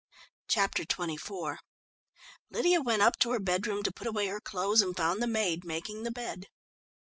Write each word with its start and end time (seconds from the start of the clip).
Chapter 0.47 0.83
XXIV 0.83 1.59
Lydia 2.49 2.81
went 2.81 3.03
up 3.03 3.19
to 3.19 3.29
her 3.33 3.39
bedroom 3.39 3.83
to 3.83 3.91
put 3.91 4.07
away 4.07 4.25
her 4.29 4.41
clothes 4.41 4.81
and 4.81 4.97
found 4.97 5.21
the 5.21 5.27
maid 5.27 5.63
making 5.63 6.01
the 6.01 6.09
bed. 6.11 6.47